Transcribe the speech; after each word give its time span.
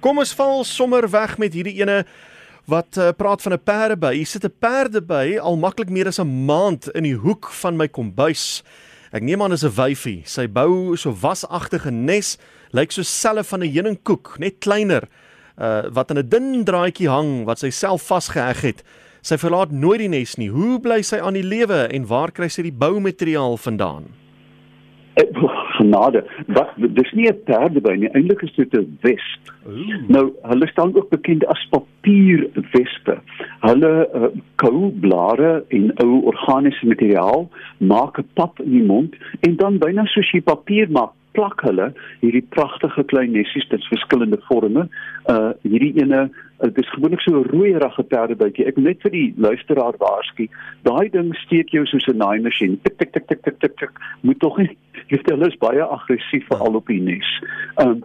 Kom 0.00 0.16
ons 0.16 0.32
val 0.32 0.62
sommer 0.64 1.04
weg 1.12 1.34
met 1.36 1.52
hierdie 1.52 1.76
ene 1.76 2.06
wat 2.70 2.96
uh, 2.96 3.10
praat 3.12 3.42
van 3.44 3.52
'n 3.52 3.60
perdeby. 3.60 4.14
Hier 4.16 4.26
sit 4.26 4.44
'n 4.44 4.52
perdeby 4.58 5.36
al 5.36 5.56
maklik 5.60 5.90
meer 5.90 6.06
as 6.06 6.18
'n 6.18 6.44
maand 6.46 6.88
in 6.96 7.02
die 7.02 7.16
hoek 7.16 7.50
van 7.52 7.76
my 7.76 7.88
kombuis. 7.88 8.62
Ek 9.12 9.22
neem 9.22 9.42
aan 9.42 9.52
is 9.52 9.64
'n 9.64 9.76
wyfie. 9.76 10.22
Sy 10.24 10.48
bou 10.48 10.96
so 10.96 11.12
wasagtige 11.12 11.90
nes, 11.90 12.38
lyk 12.72 12.92
so 12.92 13.02
selle 13.02 13.44
van 13.44 13.60
'n 13.60 13.72
heuningkoek, 13.72 14.38
net 14.38 14.58
kleiner, 14.60 15.04
uh, 15.58 15.82
wat 15.92 16.10
in 16.10 16.18
'n 16.18 16.28
dun 16.28 16.64
draadjie 16.64 17.08
hang 17.08 17.44
wat 17.44 17.58
sy 17.58 17.70
self 17.70 18.02
vasgeheg 18.02 18.60
het. 18.60 18.82
Sy 19.20 19.36
verlaat 19.36 19.70
nooit 19.70 19.98
die 19.98 20.08
nes 20.08 20.36
nie. 20.36 20.48
Hoe 20.48 20.80
bly 20.80 21.02
sy 21.02 21.20
aan 21.20 21.34
die 21.34 21.44
lewe 21.44 21.88
en 21.92 22.06
waar 22.06 22.32
kry 22.32 22.48
sy 22.48 22.62
die 22.62 22.72
boumateriaal 22.72 23.56
vandaan? 23.56 24.04
genade. 25.80 26.24
Wat 26.46 26.70
dis 26.76 27.12
nie 27.12 27.28
'n 27.28 27.42
perdeby 27.44 27.94
nie, 27.96 28.10
eintlik 28.12 28.42
is 28.42 28.54
dit 28.54 28.74
'n 28.76 28.98
wesp. 29.00 29.42
Ooh. 29.66 30.08
Nou, 30.08 30.32
hulle 30.42 30.66
staan 30.66 30.94
ook 30.96 31.08
bekend 31.08 31.46
as 31.46 31.66
papierwespe. 31.70 33.18
Hulle 33.60 33.92
uh, 34.14 34.30
kou 34.56 34.90
blare 35.00 35.64
en 35.68 35.92
ou 36.04 36.22
organiese 36.32 36.86
materiaal, 36.86 37.48
maak 37.78 38.18
'n 38.18 38.28
pap 38.34 38.60
in 38.60 38.70
die 38.70 38.86
mond 38.92 39.14
en 39.40 39.56
dan 39.56 39.78
byna 39.78 40.04
soos 40.04 40.30
jy 40.30 40.40
papier 40.40 40.90
maak, 40.90 41.12
plak 41.32 41.62
hulle 41.66 41.90
hierdie 42.20 42.44
pragtige 42.54 43.04
klein 43.12 43.34
nesies 43.34 43.68
in 43.70 43.82
verskillende 43.88 44.40
forme. 44.48 44.86
Uh 45.30 45.52
hierdie 45.62 45.94
ene 46.02 46.28
dit 46.60 46.78
is 46.82 46.90
gewoonlik 46.94 47.22
so 47.24 47.40
'n 47.40 47.48
rooierige 47.52 48.02
perdebytjie. 48.02 48.66
Ek 48.66 48.76
net 48.76 49.02
vir 49.02 49.10
die 49.10 49.34
luisteraar 49.36 49.96
waarsku, 49.98 50.48
daai 50.82 51.08
ding 51.10 51.34
steek 51.44 51.70
jou 51.72 51.86
soos 51.86 52.08
'n 52.08 52.18
naaimasjien. 52.18 52.80
Tik 52.82 52.98
tik 52.98 53.12
tik 53.12 53.26
tik 53.28 53.42
tik 53.42 53.60
tik 53.60 53.76
tik. 53.78 53.92
Moet 54.22 54.40
tog 54.40 54.58
nie 54.58 54.76
jy 55.10 55.20
hulle 55.26 55.50
is 55.50 55.58
baie 55.62 55.82
aggressief 55.82 56.46
veral 56.50 56.78
op 56.80 56.90
die 56.90 57.02
nes. 57.02 57.36
Um 57.82 58.02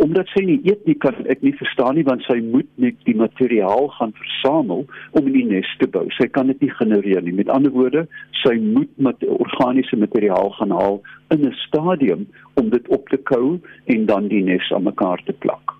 omdat 0.00 0.30
sy 0.32 0.40
nie 0.46 0.56
eet 0.64 0.86
nie 0.88 0.94
kan 0.96 1.18
ek 1.28 1.42
nie 1.44 1.52
verstaan 1.58 1.98
nie 1.98 2.04
want 2.06 2.22
sy 2.24 2.38
moet 2.40 2.68
net 2.80 2.96
die 3.04 3.16
materiaal 3.18 3.90
gaan 3.98 4.14
versamel 4.16 4.86
om 5.18 5.26
in 5.28 5.34
die 5.34 5.44
nes 5.50 5.68
te 5.82 5.88
bou. 5.96 6.06
Sy 6.16 6.30
kan 6.32 6.48
dit 6.48 6.62
nie 6.64 6.70
genereer 6.78 7.20
nie. 7.26 7.34
Met 7.36 7.52
ander 7.52 7.74
woorde, 7.74 8.06
sy 8.40 8.54
moet 8.56 8.88
met 8.96 9.20
organiese 9.28 10.00
materiaal 10.00 10.54
gaan 10.56 10.72
haal 10.72 11.02
in 11.34 11.44
'n 11.44 11.52
stadium 11.66 12.26
om 12.56 12.70
dit 12.70 12.88
op 12.88 13.08
te 13.08 13.20
kou 13.32 13.60
en 13.84 14.06
dan 14.06 14.28
die 14.28 14.42
nes 14.42 14.72
aan 14.72 14.88
mekaar 14.88 15.20
te 15.26 15.32
plak. 15.32 15.76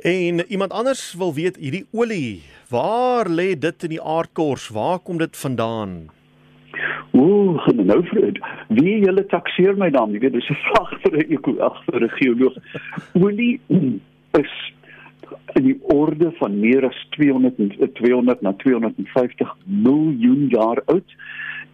En 0.00 0.40
iemand 0.48 0.72
anders 0.72 1.14
wil 1.14 1.34
weet 1.34 1.56
hierdie 1.56 1.86
olie, 1.92 2.42
waar 2.68 3.28
lê 3.28 3.58
dit 3.58 3.82
in 3.82 3.88
die 3.88 4.02
aardkors? 4.02 4.68
Waar 4.68 4.98
kom 4.98 5.18
dit 5.18 5.36
vandaan? 5.36 6.08
Nou 7.90 8.00
vir 8.10 8.32
wie 8.68 8.98
julle 9.04 9.24
takseer 9.26 9.76
my 9.76 9.90
dan? 9.90 10.12
Jy 10.12 10.20
weet, 10.20 10.32
dis 10.32 10.50
'n 10.50 10.60
vraag 10.66 10.92
vir 11.02 11.16
'n 11.18 11.32
eko 11.32 11.52
vir 11.86 12.02
'n 12.04 12.16
geoloog. 12.18 12.56
Olie 13.14 13.60
is 14.38 14.52
in 15.54 15.64
die 15.64 15.78
orde 15.82 16.30
van 16.38 16.58
meer 16.60 16.86
as 16.86 17.06
200 17.16 17.94
200 17.94 18.42
na 18.42 18.52
250 18.62 19.56
miljoen 19.64 20.46
jaar 20.48 20.82
oud 20.86 21.16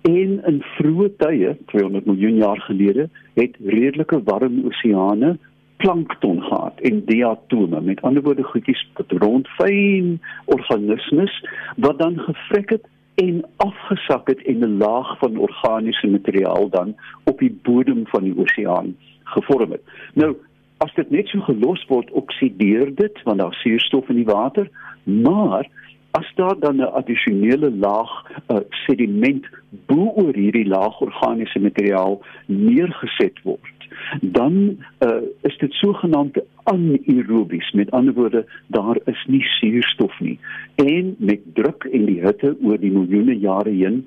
en 0.02 0.40
in 0.50 0.62
vroeë 0.76 1.10
tye 1.22 1.56
200 1.72 2.06
miljoen 2.06 2.36
jaar 2.36 2.60
gelede 2.68 3.08
het 3.34 3.56
redelike 3.64 4.22
warm 4.28 4.64
oseane 4.70 5.36
plankton 5.76 6.42
gehad 6.42 6.80
en 6.88 7.02
diatome 7.04 7.80
met 7.80 8.02
ander 8.02 8.22
woorde 8.22 8.42
goedjies 8.42 8.82
wat 8.98 9.12
rond 9.22 9.48
fyn 9.58 10.16
organismes 10.44 11.40
wat 11.76 11.98
dan 11.98 12.18
gevrek 12.28 12.76
het 12.76 12.86
en 13.16 13.44
afgesak 13.56 14.28
het 14.28 14.42
en 14.42 14.58
'n 14.58 14.76
laag 14.76 15.18
van 15.18 15.36
organiese 15.36 16.06
materiaal 16.06 16.68
dan 16.68 16.96
op 17.24 17.38
die 17.38 17.58
bodem 17.62 18.06
van 18.06 18.22
die 18.22 18.38
oseaan 18.38 18.96
gevorm 19.24 19.70
het. 19.70 19.82
Nou, 20.14 20.36
as 20.76 20.94
dit 20.94 21.10
net 21.10 21.28
so 21.28 21.40
gelos 21.40 21.84
word, 21.88 22.10
oksideer 22.10 22.94
dit 22.94 23.22
want 23.22 23.38
daar 23.38 23.54
suurstof 23.54 24.08
in 24.08 24.14
die 24.14 24.32
water, 24.32 24.70
maar 25.02 25.68
as 26.10 26.32
daar 26.34 26.58
dan 26.58 26.76
'n 26.76 26.92
addisionele 26.92 27.70
laag 27.70 28.12
uh, 28.48 28.56
sediment 28.70 29.46
bo 29.70 30.12
oor 30.16 30.34
hierdie 30.34 30.66
laag 30.66 31.00
organiese 31.00 31.58
materiaal 31.58 32.22
neergeset 32.46 33.42
word 33.42 33.75
dan 34.20 34.76
uh, 35.00 35.22
is 35.42 35.58
dit 35.58 35.72
sogenaamd 35.72 36.38
anaerobies 36.64 37.70
met 37.72 37.90
ander 37.90 38.14
woorde 38.14 38.46
daar 38.66 38.98
is 39.04 39.24
nie 39.26 39.42
suurstof 39.42 40.20
nie 40.20 40.38
en 40.74 41.14
met 41.18 41.40
druk 41.54 41.88
en 41.92 42.06
die 42.06 42.20
hitte 42.20 42.56
oor 42.62 42.78
die 42.78 42.90
miljoene 42.90 43.38
jare 43.38 43.70
heen 43.70 44.02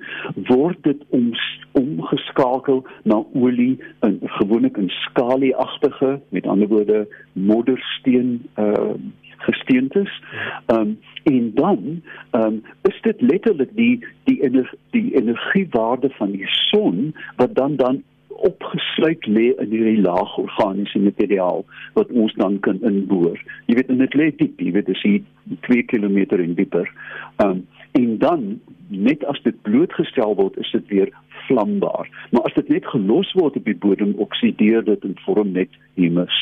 word 0.48 0.82
dit 0.82 1.02
om 1.08 1.32
omgeskakel 1.72 2.84
na 3.02 3.22
olie 3.32 3.78
in 4.06 4.18
gewoonlik 4.38 4.76
in 4.76 4.90
skalieagtige 4.90 6.20
met 6.28 6.46
ander 6.46 6.68
woorde 6.68 7.06
moddersteen 7.32 8.40
uh, 8.58 8.94
gesteentes. 9.40 10.22
Um, 10.66 10.98
en 11.22 11.50
dan 11.54 12.02
um, 12.32 12.62
is 12.82 13.00
dit 13.00 13.20
letterlik 13.20 13.70
die 13.74 14.06
die 14.24 14.42
ener, 14.42 14.74
die 14.90 15.14
energiewaarde 15.16 16.10
van 16.18 16.30
die 16.30 16.46
son 16.46 17.14
wat 17.36 17.54
dan 17.54 17.76
dan 17.76 18.02
opgesluit 18.46 19.26
lê 19.26 19.50
in 19.62 19.72
hierdie 19.72 20.00
laag 20.02 20.36
organiese 20.40 20.98
materiaal 21.02 21.64
wat 21.98 22.10
ons 22.10 22.34
dan 22.40 22.58
kan 22.66 22.80
inboor. 22.86 23.38
Jy 23.68 23.78
weet 23.80 23.92
dit 24.02 24.16
lê 24.20 24.30
diep, 24.36 24.60
jy 24.60 24.72
weet 24.76 24.88
dit 24.90 24.96
is 24.96 25.60
2 25.68 25.86
km 25.92 26.18
in 26.40 26.56
dieper. 26.58 26.88
Um 27.44 27.66
en 27.98 28.18
dan 28.22 28.60
net 28.88 29.24
as 29.26 29.40
dit 29.42 29.56
blootgestel 29.66 30.36
word, 30.38 30.56
is 30.62 30.70
dit 30.70 30.86
weer 30.88 31.08
vlambaar. 31.48 32.06
Maar 32.30 32.42
as 32.46 32.54
dit 32.54 32.68
net 32.68 32.86
gelos 32.86 33.32
word 33.38 33.56
op 33.58 33.64
die 33.66 33.74
bodem, 33.74 34.12
oksideer 34.22 34.84
dit 34.86 35.06
en 35.06 35.16
vorm 35.24 35.50
net 35.52 35.74
humus. 35.98 36.36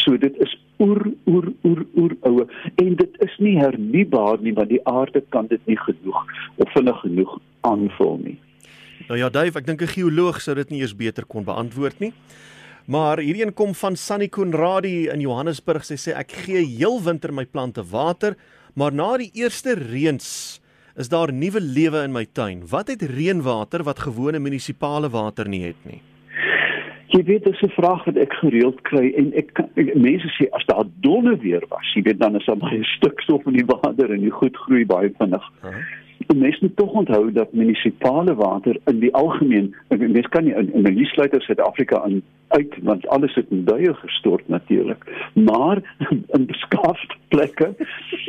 So 0.00 0.16
dit 0.20 0.36
is 0.40 0.54
oer 0.82 1.02
oer 1.30 1.52
oer 1.64 1.82
oer 2.00 2.14
oue 2.28 2.46
en 2.82 2.96
dit 2.98 3.20
is 3.26 3.36
nie 3.38 3.54
hernubaar 3.60 4.40
nie 4.42 4.54
want 4.56 4.72
die 4.72 4.82
aarde 4.90 5.22
kan 5.36 5.46
dit 5.52 5.60
nie 5.70 5.78
genoeg 5.78 6.24
of 6.56 6.72
vinnig 6.74 7.00
genoeg 7.04 7.36
aanvul 7.68 8.18
nie. 8.24 8.38
Nou 9.14 9.22
ja, 9.22 9.30
Dave, 9.30 9.60
ek 9.60 9.66
dink 9.66 9.82
'n 9.82 9.94
geoloog 9.94 10.40
sou 10.42 10.56
dit 10.58 10.70
nie 10.70 10.80
eers 10.80 10.96
beter 10.96 11.22
kon 11.24 11.44
beantwoord 11.44 12.00
nie. 12.00 12.12
Maar 12.86 13.18
hierdie 13.22 13.46
een 13.46 13.54
kom 13.54 13.74
van 13.74 13.96
Sunny 13.96 14.26
Konradi 14.28 15.06
in 15.06 15.20
Johannesburg. 15.20 15.84
Sy 15.84 15.94
sê 15.94 16.18
ek 16.18 16.32
gee 16.32 16.64
heel 16.66 16.98
winter 17.00 17.32
my 17.32 17.44
plante 17.44 17.84
water, 17.84 18.34
maar 18.74 18.92
na 18.92 19.16
die 19.16 19.30
eerste 19.34 19.74
reëns 19.78 20.58
is 20.96 21.08
daar 21.08 21.32
nuwe 21.32 21.60
lewe 21.60 22.02
in 22.02 22.12
my 22.12 22.26
tuin. 22.32 22.66
Wat 22.66 22.88
het 22.88 23.02
reënwater 23.02 23.84
wat 23.84 23.98
gewone 23.98 24.40
munisipale 24.40 25.08
water 25.08 25.48
nie 25.48 25.62
het 25.62 25.86
nie? 25.86 26.02
Jy 27.14 27.22
weet 27.22 27.44
dis 27.44 27.62
'n 27.62 27.70
vraag 27.70 28.04
wat 28.06 28.16
ek 28.16 28.32
gereeld 28.32 28.82
kry 28.82 29.14
en 29.16 29.32
ek, 29.36 29.54
ek 29.76 29.94
mense 29.94 30.26
sê 30.26 30.50
as 30.50 30.66
daar 30.66 30.86
donne 31.00 31.38
weer 31.38 31.62
was, 31.70 31.86
jy 31.94 32.02
weet 32.02 32.18
dan 32.18 32.34
is 32.34 32.46
daar 32.46 32.56
baie 32.56 32.82
stikstof 32.82 33.46
in 33.46 33.52
die 33.52 33.66
water 33.66 34.10
en 34.10 34.20
die 34.20 34.30
goed 34.30 34.56
groei 34.56 34.84
baie 34.84 35.14
vinnig. 35.18 35.52
Uh 35.62 35.70
-huh 35.70 36.03
mense 36.34 36.58
moet 36.60 36.76
tog 36.76 36.92
onthou 36.92 37.32
dat 37.32 37.52
munisipale 37.52 38.34
water 38.34 38.78
in 38.84 38.98
die 39.00 39.14
algemeen 39.14 39.74
mense 39.88 40.28
kan 40.28 40.44
nie 40.44 40.54
in, 40.54 40.72
in 40.72 40.96
die 40.96 41.06
sluiter 41.06 41.42
Suid-Afrika 41.42 42.02
aan 42.02 42.22
uit 42.48 42.74
want 42.82 43.06
alles 43.08 43.34
het 43.34 43.50
in 43.50 43.64
duie 43.64 43.94
gestort 43.94 44.48
natuurlik 44.48 45.04
maar 45.34 45.82
in 46.36 46.46
beskaafde 46.46 47.16
plekke 47.28 47.74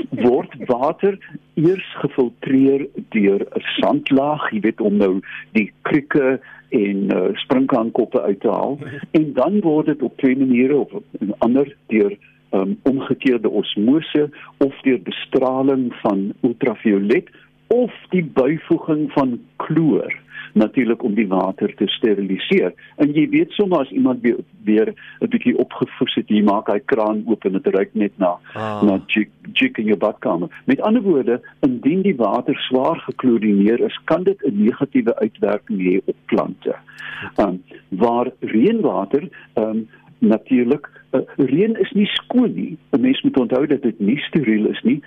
word 0.09 0.53
water 0.65 1.17
eers 1.53 1.95
gefiltreer 2.01 2.87
deur 3.09 3.41
'n 3.41 3.65
sandlaag 3.79 4.51
jy 4.51 4.59
weet 4.59 4.81
om 4.81 4.97
nou 4.97 5.19
die 5.51 5.71
krieke 5.81 6.39
en 6.69 6.97
uh, 7.15 7.29
springkaankoppe 7.33 8.21
uit 8.21 8.39
te 8.39 8.49
haal. 8.49 8.77
En 9.11 9.33
dan 9.33 9.59
word 9.59 9.85
dit 9.85 10.01
op 10.01 10.17
twee 10.17 10.37
maniere 10.37 10.77
of 10.77 10.91
ander 11.37 11.75
deur 11.87 12.17
um, 12.51 12.79
omgekeerde 12.83 13.49
osmose 13.49 14.29
of 14.57 14.81
deur 14.81 15.01
bestraling 15.01 15.93
van 16.01 16.33
ultraviolet 16.41 17.29
of 17.67 17.91
die 18.09 18.23
byvoeging 18.23 19.11
van 19.11 19.39
kloor 19.55 20.23
natuurlik 20.55 21.03
om 21.03 21.15
die 21.15 21.27
water 21.27 21.73
te 21.75 21.87
steriliseer. 21.87 22.71
En 22.95 23.11
jy 23.13 23.25
weet 23.29 23.51
sommer 23.57 23.83
as 23.83 23.91
iemand 23.91 24.21
weer, 24.23 24.37
weer 24.63 24.93
'n 25.19 25.29
bietjie 25.29 25.57
opgevoes 25.57 26.15
het, 26.15 26.29
jy 26.29 26.43
maak 26.43 26.71
hy 26.71 26.79
kraan 26.85 27.23
oop 27.27 27.45
en 27.45 27.51
dit 27.51 27.67
ruik 27.67 27.91
net 27.93 28.11
na 28.17 28.37
ah. 28.53 28.81
na 28.81 28.99
jik, 29.07 29.77
in 29.77 29.91
jou 29.91 29.97
badkamer. 29.97 30.49
Met 30.65 30.81
ander 30.81 31.01
woorde, 31.01 31.41
indien 31.59 32.01
die 32.01 32.15
water 32.15 32.55
swaar 32.55 32.99
geklorineer 32.99 33.79
is, 33.79 33.99
kan 34.03 34.23
dit 34.23 34.39
'n 34.43 34.63
negatiewe 34.63 35.15
uitwerking 35.19 35.79
hê 35.79 36.01
op 36.05 36.15
plante. 36.25 36.75
Um, 37.37 37.63
waar 37.89 38.31
reënwater 38.39 39.27
um, 39.55 39.87
natuurlik 40.19 40.89
uh, 41.11 41.21
reën 41.37 41.75
is 41.79 41.91
nie 41.91 42.07
skoon 42.07 42.53
nie. 42.53 42.77
'n 42.91 43.01
Mens 43.01 43.21
moet 43.21 43.37
onthou 43.37 43.67
dat 43.67 43.81
dit 43.81 43.99
nie 43.99 44.17
steriel 44.17 44.65
is 44.65 44.81
nie 44.83 45.03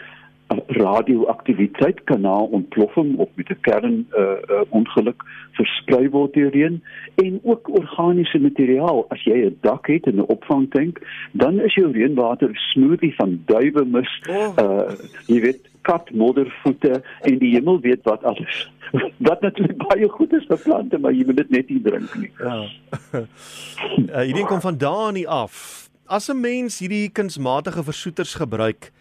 radioaktiwiteit 0.66 2.04
kan 2.04 2.20
na 2.20 2.32
ontploffing 2.32 3.16
of 3.16 3.28
met 3.34 3.48
'n 3.48 3.60
kern 3.60 4.06
uh, 4.16 4.20
uh, 4.20 4.60
ongeluk 4.68 5.22
versprei 5.52 6.08
word 6.10 6.34
hierheen 6.34 6.82
en 7.14 7.40
ook 7.42 7.68
organiese 7.68 8.38
materiaal. 8.38 9.04
As 9.08 9.22
jy 9.24 9.44
'n 9.44 9.58
dak 9.60 9.86
het 9.86 10.06
en 10.06 10.16
'n 10.16 10.30
opvangtank 10.36 10.98
dan 11.32 11.60
is 11.60 11.74
jou 11.74 11.92
reënwater 11.92 12.50
smoothie 12.52 13.14
van 13.14 13.42
duiwemis 13.44 14.22
oh. 14.28 14.52
uh 14.58 14.92
jy 15.26 15.40
weet 15.40 15.68
kat 15.80 16.10
moddervoete 16.10 17.02
en 17.20 17.38
die 17.38 17.54
hemel 17.54 17.80
weet 17.80 18.02
wat 18.02 18.24
alles. 18.24 18.70
Wat 19.28 19.40
natuurlik 19.40 19.76
baie 19.76 20.08
goed 20.08 20.32
is 20.32 20.44
vir 20.48 20.58
plante 20.58 20.98
maar 20.98 21.12
jy 21.12 21.24
moet 21.24 21.36
dit 21.36 21.50
net 21.50 21.68
nie 21.68 21.82
drink 21.82 22.14
nie. 22.14 22.32
Ja. 22.38 22.64
Uh, 23.12 24.24
hierdie 24.28 24.46
kom 24.46 24.60
van 24.60 24.78
daar 24.78 25.12
nie 25.12 25.28
af. 25.28 25.88
As 26.06 26.28
'n 26.28 26.40
mens 26.40 26.78
hierdie 26.78 27.12
kunsmatige 27.12 27.84
versoeters 27.84 28.34
gebruik, 28.34 28.92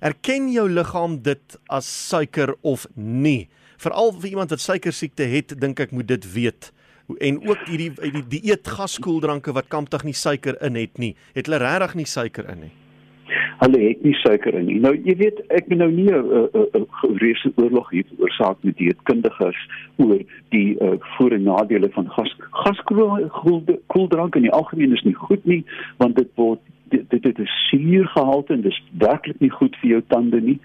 erken 0.00 0.50
jou 0.52 0.68
liggaam 0.70 1.22
dit 1.22 1.58
as 1.68 1.86
suiker 2.08 2.54
of 2.62 2.86
nie? 2.94 3.48
Veral 3.78 4.12
vir 4.20 4.30
iemand 4.30 4.50
wat 4.50 4.60
suiker 4.60 4.92
siekte 4.92 5.28
het, 5.28 5.54
dink 5.60 5.80
ek 5.80 5.94
moet 5.94 6.08
dit 6.08 6.32
weet. 6.32 6.72
En 7.24 7.40
ook 7.48 7.68
hierdie 7.68 7.92
die 8.12 8.26
dieet 8.40 8.68
gaskoeldranke 8.68 9.54
wat 9.56 9.70
kamptig 9.72 10.04
nie 10.04 10.16
suiker 10.16 10.58
in 10.62 10.76
het 10.76 10.98
nie, 10.98 11.14
het 11.34 11.46
hulle 11.46 11.62
regtig 11.62 11.94
nie 12.02 12.06
suiker 12.06 12.50
in 12.52 12.68
nie 12.68 12.74
hulle 13.58 13.80
het 13.82 14.02
nie 14.06 14.14
suiker 14.22 14.54
in 14.58 14.68
nie. 14.70 14.78
Nou 14.82 14.92
jy 14.94 15.14
weet, 15.18 15.40
ek 15.54 15.68
ben 15.70 15.80
nou 15.82 15.90
nie 15.90 16.08
'n 16.12 16.86
reuse 17.22 17.52
oorlog 17.56 17.90
hier 17.90 18.04
veroorsaak 18.10 18.56
met 18.62 18.76
dieetkundiges 18.76 19.58
oor 19.96 20.20
die 20.54 20.76
uh, 20.80 20.94
voor 21.16 21.32
en 21.32 21.42
nadele 21.42 21.90
van 21.90 22.08
gas 22.10 22.34
gaskoeldrank 22.50 24.36
in 24.36 24.42
die 24.42 24.54
algemeen 24.60 24.92
is 24.92 25.02
nie 25.02 25.14
goed 25.14 25.44
nie, 25.44 25.64
want 25.96 26.16
dit 26.16 26.28
word 26.34 26.60
dit 26.90 27.10
dit 27.10 27.24
het 27.24 27.38
'n 27.38 27.46
suurgehalte 27.70 28.52
en 28.52 28.60
dis 28.60 28.82
werklik 28.98 29.40
nie 29.40 29.50
goed 29.50 29.76
vir 29.76 29.90
jou 29.90 30.02
tande 30.06 30.40
nie. 30.40 30.58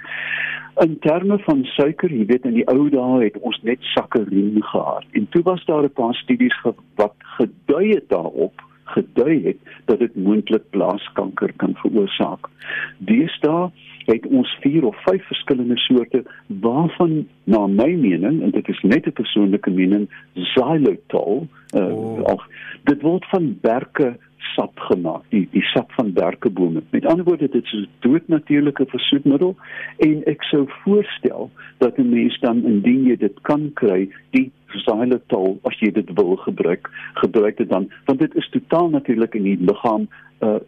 In 0.82 1.00
terme 1.00 1.40
van 1.40 1.64
suiker, 1.64 2.10
jy 2.12 2.26
weet 2.26 2.46
in 2.46 2.54
die 2.54 2.68
ou 2.68 2.90
dae 2.90 3.24
het 3.24 3.38
ons 3.40 3.60
net 3.62 3.78
sakkerien 3.82 4.64
gehad. 4.64 5.06
En 5.12 5.28
toe 5.30 5.44
was 5.44 5.66
daar 5.66 5.84
'n 5.84 5.94
paar 5.94 6.16
studies 6.16 6.62
wat 6.96 7.14
gedui 7.20 7.90
het 7.90 8.10
daarop 8.10 8.62
gedui 8.84 9.46
het 9.46 9.58
dat 9.86 10.00
dit 10.00 10.16
moontlik 10.16 10.70
blaaskanker 10.70 11.54
kan 11.56 11.76
veroorsaak. 11.76 12.50
Deesdae 12.98 13.72
het 14.06 14.28
ons 14.28 14.58
4 14.62 14.86
of 14.86 15.04
5 15.04 15.28
verskillende 15.28 15.78
soorte 15.78 16.24
waarvan 16.48 17.28
na 17.44 17.68
my 17.68 17.92
mening 17.96 18.42
en 18.42 18.52
dit 18.52 18.68
is 18.68 18.82
net 18.82 19.08
'n 19.08 19.12
persoonlike 19.12 19.72
mening 19.72 20.10
xylitol 20.34 21.48
uh, 21.76 21.94
oh. 21.94 22.20
of 22.34 22.44
dit 22.84 23.02
word 23.02 23.26
van 23.26 23.58
berke 23.62 24.18
sap 24.56 24.80
gemaak, 24.80 25.24
die 25.30 25.48
die 25.52 25.64
sap 25.74 25.92
van 25.98 26.14
berkebome. 26.14 26.84
Met 26.90 27.06
ander 27.06 27.26
woorde, 27.26 27.50
dit 27.50 27.64
is 27.64 27.74
'n 27.74 27.88
doodnatuurlike 28.00 28.86
versoetmiddel 28.86 29.56
en 29.98 30.24
ek 30.26 30.44
sou 30.44 30.66
voorstel 30.84 31.50
dat 31.78 31.98
'n 31.98 32.10
mens 32.10 32.40
dan 32.40 32.66
indien 32.66 33.04
jy 33.06 33.18
dit 33.18 33.42
kan 33.42 33.72
kry, 33.74 34.10
die 34.32 34.52
xylitol 34.68 35.60
as 35.64 35.80
jy 35.80 35.92
dit 35.92 36.10
wil 36.18 36.36
gebruik, 36.36 36.90
gebruik 37.14 37.58
dit 37.58 37.70
dan 37.70 37.90
want 38.06 38.20
dit 38.20 38.36
is 38.36 38.50
totaal 38.50 38.90
natuurlik 38.90 39.36
in 39.36 39.44
die 39.44 39.58
liggaam 39.60 40.08
uh, 40.40 40.60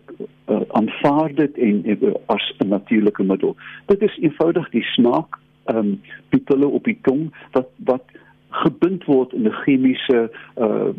uh 0.47 0.61
aanvaar 0.77 1.33
dit 1.35 1.57
en 1.57 1.81
uh, 1.85 2.13
as 2.25 2.53
'n 2.59 2.67
natuurlike 2.67 3.23
middel. 3.23 3.55
Dit 3.85 4.01
is 4.01 4.17
eenvoudig 4.17 4.69
die 4.69 4.83
smaak 4.83 5.39
ehm 5.65 5.77
um, 5.77 6.01
pupille 6.29 6.67
op 6.67 6.83
die 6.83 6.99
tong 7.01 7.33
wat 7.51 7.69
wat 7.85 8.03
gebind 8.49 9.05
word 9.05 9.33
in 9.33 9.47
'n 9.47 9.57
chemiese 9.63 10.29
uh 10.57 10.89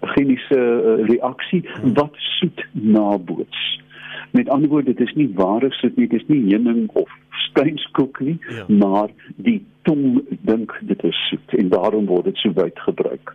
chemiese 0.00 0.58
uh, 0.58 1.06
reaksie 1.08 1.64
wat 1.82 2.14
soet 2.14 2.66
naboots. 2.72 3.80
Met 4.30 4.48
ander 4.48 4.68
woorde, 4.68 4.94
dit 4.94 5.08
is 5.08 5.14
nie 5.14 5.30
ware 5.34 5.70
soet 5.70 5.96
nie, 5.96 6.06
dit 6.08 6.20
is 6.20 6.28
nie 6.28 6.42
heuning 6.52 6.88
of 6.92 7.10
steenskoek 7.30 8.20
nie, 8.20 8.38
ja. 8.48 8.64
maar 8.68 9.08
die 9.36 9.60
tong 9.82 10.20
dink 10.40 10.76
dit 10.80 11.04
is 11.04 11.26
soet 11.28 11.54
en 11.58 11.68
daarom 11.68 12.06
word 12.06 12.24
dit 12.24 12.36
so 12.36 12.52
wyd 12.52 12.78
gebruik. 12.78 13.34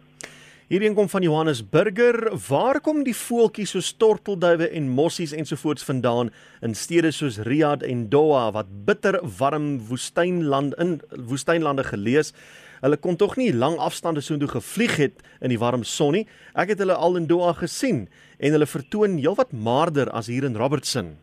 Hierdie 0.66 0.96
kom 0.98 1.06
van 1.06 1.22
Johannes 1.22 1.60
Burger. 1.62 2.16
Waar 2.48 2.80
kom 2.82 3.04
die 3.06 3.14
voeltjies 3.14 3.76
so 3.76 3.86
tortelduwe 4.02 4.66
en 4.74 4.88
mossies 4.90 5.36
ensovoorts 5.38 5.86
vandaan 5.86 6.32
in 6.66 6.74
stede 6.74 7.12
soos 7.14 7.38
Riyadh 7.46 7.86
en 7.86 8.08
Doha 8.10 8.48
wat 8.56 8.72
bitter 8.88 9.20
warm 9.38 9.76
woestynland 9.92 10.74
in 10.82 10.96
woestynlande 11.30 11.86
gelees? 11.86 12.34
Hulle 12.82 12.98
kon 12.98 13.14
tog 13.14 13.38
nie 13.38 13.52
lang 13.54 13.78
afstande 13.78 14.26
so 14.26 14.42
toe 14.42 14.50
gevlieg 14.56 14.98
het 14.98 15.22
in 15.38 15.54
die 15.54 15.62
warm 15.62 15.86
son 15.86 16.18
nie. 16.18 16.26
Ek 16.58 16.74
het 16.74 16.82
hulle 16.82 16.98
al 16.98 17.22
in 17.22 17.30
Doha 17.30 17.54
gesien 17.62 18.08
en 18.42 18.58
hulle 18.58 18.66
vertoon 18.66 19.20
heelwat 19.22 19.54
maarder 19.54 20.10
as 20.18 20.34
hier 20.34 20.50
in 20.50 20.58
Robertson. 20.58 21.14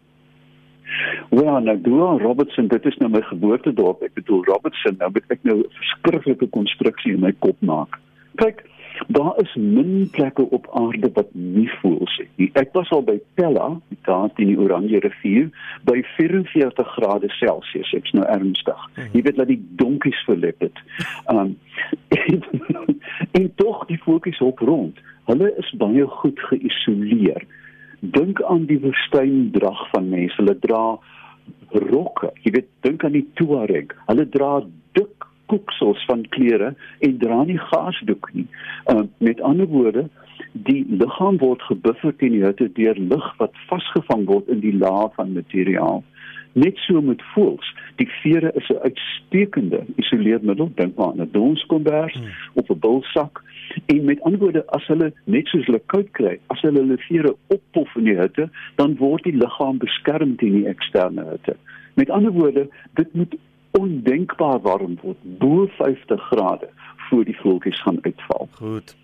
Ja, 1.35 1.59
nou 1.59 1.81
Doha 1.83 2.15
Robertson, 2.23 2.71
dit 2.71 2.87
is 2.87 3.03
nou 3.03 3.11
my 3.11 3.27
geboortedorp. 3.27 4.07
Ek 4.07 4.15
bedoel 4.23 4.47
Robertson, 4.47 5.03
nou 5.03 5.11
moet 5.11 5.35
ek 5.35 5.43
nou 5.43 5.65
'n 5.67 5.71
verskriklike 5.83 6.47
konstruksie 6.55 7.19
in 7.19 7.27
my 7.27 7.35
kop 7.43 7.59
maak. 7.59 7.99
Kyk, 8.39 8.63
daar 9.07 9.41
is 9.41 9.55
min 9.55 10.09
plekke 10.11 10.51
op 10.51 10.67
aarde 10.73 11.11
wat 11.13 11.29
nie 11.33 11.71
voels 11.81 12.21
nie. 12.37 12.51
Ek 12.59 12.73
was 12.73 12.91
al 12.91 13.03
by 13.03 13.19
Pella, 13.35 13.69
daar 14.07 14.31
in 14.37 14.53
die 14.53 14.59
Oranje 14.59 15.01
rivier, 15.01 15.49
by 15.89 16.03
44 16.17 16.93
grade 16.97 17.29
Celsius. 17.29 17.93
Ek's 17.93 18.13
nou 18.17 18.27
ernstig. 18.27 18.89
Mhm. 18.95 19.09
Jy 19.13 19.23
weet 19.23 19.41
dat 19.41 19.51
die 19.51 19.61
donkies 19.81 20.25
verlep 20.29 20.61
het. 20.61 20.85
Um 21.33 21.57
en, 22.23 22.45
en 23.31 23.51
tog 23.55 23.87
die 23.87 24.01
voeltjies 24.03 24.41
op 24.41 24.59
rond. 24.59 24.99
Hulle 25.31 25.53
is 25.59 25.75
baie 25.79 26.07
goed 26.07 26.41
geïsoleer. 26.51 27.45
Dink 28.01 28.43
aan 28.43 28.67
die 28.67 28.81
woestyndrag 28.83 29.89
van 29.91 30.09
mense. 30.09 30.37
Hulle 30.41 30.59
dra 30.59 30.99
rokke. 31.71 32.33
Jy 32.43 32.57
weet, 32.59 32.71
dink 32.87 33.05
aan 33.05 33.17
die 33.17 33.27
Tuareg. 33.39 33.95
Hulle 34.07 34.27
dra 34.29 34.57
dik 34.99 35.31
koeksels 35.53 36.05
van 36.09 36.25
klere 36.35 36.73
en 37.05 37.19
dra 37.21 37.43
nie 37.49 37.59
gasdoek 37.71 38.31
nie. 38.33 38.49
Uh, 38.93 39.05
met 39.19 39.41
ander 39.41 39.69
woorde, 39.69 40.09
die 40.53 40.85
liggaam 40.89 41.39
word 41.43 41.63
gebuffer 41.69 42.17
teen 42.21 42.37
die 42.37 42.45
hitte 42.45 42.69
deur 42.79 42.99
lug 43.13 43.29
wat 43.41 43.61
vasgevang 43.69 44.25
word 44.31 44.49
in 44.53 44.65
die 44.65 44.75
laag 44.77 45.15
van 45.19 45.37
materiaal. 45.37 46.03
Net 46.53 46.77
so 46.85 47.01
met 47.01 47.23
voels. 47.33 47.69
Die 47.97 48.09
vere 48.21 48.53
is 48.61 48.69
'n 48.69 48.83
uitstekende 48.89 49.85
isoleermiddel, 49.97 50.73
dink 50.75 50.97
maar 50.97 51.13
aan 51.13 51.23
'n 51.23 51.33
donskombers 51.33 52.15
hmm. 52.15 52.33
of 52.55 52.69
'n 52.69 52.79
bulsak. 52.79 53.43
En 53.87 54.05
met 54.05 54.21
ander 54.21 54.41
woorde, 54.41 54.67
as 54.67 54.87
hulle 54.87 55.13
net 55.25 55.47
soos 55.47 55.67
hulle 55.67 55.83
koud 55.87 56.11
kry, 56.11 56.39
as 56.47 56.61
hulle 56.61 56.79
hulle 56.79 56.99
vere 57.09 57.37
oppof 57.47 57.97
in 57.97 58.05
die 58.05 58.19
hitte, 58.19 58.51
dan 58.77 58.97
word 58.97 59.25
die 59.25 59.37
liggaam 59.37 59.79
beskerm 59.79 60.37
teen 60.37 60.53
die 60.53 60.67
eksterne 60.67 61.25
hitte. 61.31 61.57
Met 61.95 62.11
ander 62.11 62.33
woorde, 62.33 62.69
dit 62.95 63.15
moet 63.15 63.35
ondenkbaar 63.79 64.61
warm 64.61 64.99
word, 65.03 65.21
bo 65.39 65.67
50 65.79 66.27
grade 66.31 66.69
voor 67.09 67.25
die 67.25 67.37
voeltjies 67.37 67.83
gaan 67.83 67.99
uitval. 68.03 68.49
Goed. 68.53 68.97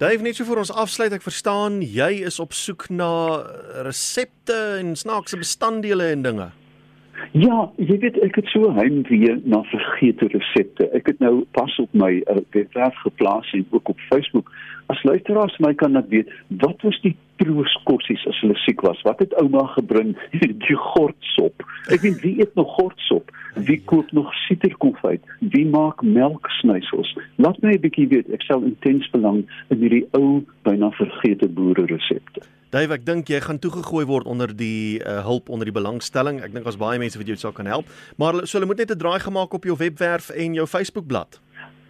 Dave, 0.00 0.22
net 0.24 0.38
so 0.38 0.48
vir 0.48 0.62
ons 0.62 0.72
afsluit, 0.72 1.12
ek 1.12 1.24
verstaan 1.24 1.82
jy 1.84 2.22
is 2.24 2.40
op 2.40 2.54
soek 2.56 2.86
na 2.88 3.12
resepte 3.84 4.56
en 4.78 4.94
snaakse 4.96 5.36
bestanddele 5.36 6.06
en 6.14 6.24
dinge. 6.24 6.48
Ja, 7.36 7.66
jy 7.76 7.98
weet 8.00 8.16
ek 8.24 8.38
het 8.40 8.48
so 8.48 8.70
heimwee 8.78 9.34
na 9.44 9.60
vergete 9.68 10.30
resepte. 10.32 10.88
Ek 10.96 11.10
het 11.12 11.20
nou 11.20 11.42
pas 11.56 11.74
op 11.82 11.92
my 11.92 12.14
uh, 12.22 12.40
webwerf 12.56 12.96
geplaas 13.04 13.52
en 13.52 13.66
ook 13.76 13.92
op 13.92 14.00
Facebook. 14.08 14.48
As 14.88 15.02
luisteraars 15.04 15.58
my 15.60 15.74
kan 15.76 15.92
net 15.92 16.08
weet, 16.08 16.32
wat 16.64 16.80
was 16.86 16.96
die 17.04 17.12
trooskossies 17.40 18.26
as 18.30 18.38
hulle 18.44 18.56
siek 18.64 18.84
was? 18.86 19.00
Wat 19.08 19.22
het 19.24 19.34
ouma 19.40 19.64
gebring? 19.74 20.14
Die 20.66 20.78
gortsop. 20.92 21.64
Ek 21.90 22.04
weet 22.04 22.20
wie 22.24 22.36
eet 22.44 22.54
nog 22.60 22.70
gortsop? 22.76 23.32
Wie 23.66 23.80
koop 23.90 24.12
nog 24.16 24.30
sitterkonfyt? 24.46 25.24
Wie 25.40 25.66
maak 25.66 26.04
melksnysels? 26.06 27.16
Laat 27.42 27.58
my 27.64 27.74
'n 27.74 27.82
bietjie 27.82 28.08
weet. 28.12 28.30
Ek 28.30 28.46
sal 28.46 28.62
intens 28.62 29.10
belang 29.10 29.44
in 29.70 29.82
hierdie 29.82 30.06
ou 30.12 30.44
byna 30.62 30.90
vergete 31.00 31.48
boere 31.48 31.86
resepte. 31.90 32.46
Dave, 32.70 32.94
ek 32.94 33.02
dink 33.02 33.26
jy 33.26 33.40
gaan 33.42 33.58
toegegooi 33.58 34.04
word 34.06 34.28
onder 34.30 34.52
die 34.54 35.02
uh, 35.02 35.24
hulp 35.26 35.48
onder 35.50 35.66
die 35.66 35.74
belangstelling. 35.74 36.38
Ek 36.38 36.52
dink 36.54 36.62
daar's 36.62 36.78
baie 36.78 37.00
mense 37.02 37.18
wat 37.18 37.26
jou 37.26 37.34
sou 37.40 37.50
kan 37.50 37.66
help, 37.66 37.88
maar 38.14 38.44
so 38.46 38.58
hulle 38.58 38.68
moet 38.70 38.78
net 38.78 38.94
'n 38.94 39.00
draai 39.00 39.18
gemaak 39.18 39.54
op 39.54 39.64
jou 39.66 39.74
webwerf 39.74 40.30
en 40.30 40.54
jou 40.54 40.66
Facebookblad. 40.66 41.40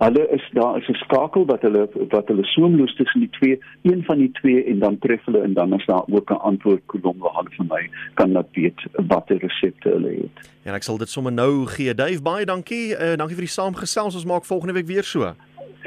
Hulle 0.01 0.29
is 0.33 0.45
daar 0.53 0.79
is 0.79 0.89
'n 0.89 0.95
skakel 0.95 1.45
wat 1.47 1.61
hulle 1.61 1.89
wat 2.09 2.29
hulle 2.29 2.45
soemloos 2.45 2.95
tussen 2.95 3.21
die 3.21 3.31
twee, 3.31 3.59
een 3.83 4.03
van 4.05 4.19
die 4.19 4.31
twee 4.31 4.65
en 4.65 4.79
dan 4.79 4.99
tref 4.99 5.25
hulle 5.25 5.41
en 5.41 5.53
dan 5.53 5.75
is 5.75 5.87
daar 5.87 6.05
ook 6.09 6.31
'n 6.31 6.41
antwoord 6.51 6.83
kolom 6.87 7.19
waar 7.19 7.35
hulle 7.35 7.51
vir 7.51 7.67
my 7.69 7.91
kan 8.15 8.33
laat 8.33 8.49
weet 8.53 8.81
watter 8.93 9.37
resepte 9.39 9.89
hulle 9.89 10.09
het. 10.09 10.49
Ja, 10.63 10.75
ek 10.75 10.83
sal 10.83 10.99
dit 10.99 11.09
sommer 11.09 11.33
nou 11.33 11.67
gee. 11.67 11.95
Dave, 11.95 12.23
baie 12.23 12.45
dankie. 12.45 12.93
Uh, 12.93 13.17
dankie 13.17 13.37
vir 13.37 13.47
die 13.47 13.57
saamgesels. 13.59 14.15
Ons 14.15 14.25
maak 14.25 14.45
volgende 14.45 14.73
week 14.73 14.87
weer 14.87 15.05
so. 15.05 15.35